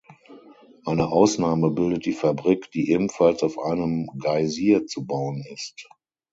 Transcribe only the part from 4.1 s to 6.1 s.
Geysir zu bauen ist.